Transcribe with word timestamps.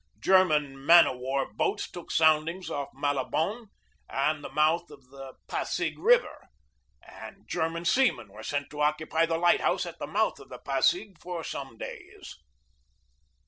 German 0.19 0.83
man 0.83 1.05
of 1.05 1.19
war 1.19 1.53
boats 1.53 1.87
took 1.87 2.09
soundings 2.09 2.71
off 2.71 2.89
Malabon 2.91 3.67
and 4.09 4.43
the 4.43 4.49
mouth 4.49 4.89
of 4.89 5.09
the 5.11 5.35
Pasig 5.47 5.99
River, 5.99 6.47
and 7.03 7.47
German 7.47 7.85
seamen 7.85 8.29
were 8.29 8.41
sent 8.41 8.71
to 8.71 8.81
occupy 8.81 9.27
the 9.27 9.37
light 9.37 9.61
house 9.61 9.85
at 9.85 9.99
the 9.99 10.07
mouth 10.07 10.39
of 10.39 10.49
the 10.49 10.57
Pasig 10.57 11.19
for 11.19 11.43
some 11.43 11.77
days. 11.77 12.39